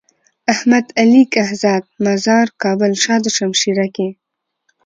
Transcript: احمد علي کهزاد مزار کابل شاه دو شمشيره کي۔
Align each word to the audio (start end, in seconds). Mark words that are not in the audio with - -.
احمد 0.53 0.85
علي 0.99 1.23
کهزاد 1.33 1.83
مزار 2.05 2.47
کابل 2.63 2.91
شاه 3.03 3.19
دو 3.23 3.29
شمشيره 3.37 3.87
کي۔ 3.95 4.07